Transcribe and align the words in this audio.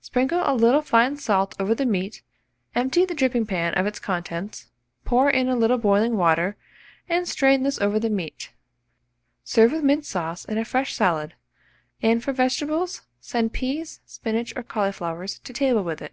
Sprinkle 0.00 0.40
a 0.44 0.54
little 0.54 0.82
fine 0.82 1.16
salt 1.16 1.56
over 1.58 1.74
the 1.74 1.84
meat, 1.84 2.22
empty 2.76 3.04
the 3.04 3.12
dripping 3.16 3.44
pan 3.44 3.74
of 3.74 3.86
its 3.86 3.98
contents; 3.98 4.68
pour 5.04 5.28
in 5.28 5.48
a 5.48 5.56
little 5.56 5.78
boiling 5.78 6.16
water, 6.16 6.56
and 7.08 7.26
strain 7.26 7.64
this 7.64 7.80
over 7.80 7.98
the 7.98 8.08
meat. 8.08 8.52
Serve 9.42 9.72
with 9.72 9.82
mint 9.82 10.04
sauce 10.06 10.44
and 10.44 10.60
a 10.60 10.64
fresh 10.64 10.94
salad, 10.94 11.34
and 12.00 12.22
for 12.22 12.32
vegetables 12.32 13.02
send 13.18 13.52
peas, 13.52 13.98
spinach, 14.06 14.52
or 14.54 14.62
cauliflowers 14.62 15.40
to 15.40 15.52
table 15.52 15.82
with 15.82 16.00
it. 16.00 16.12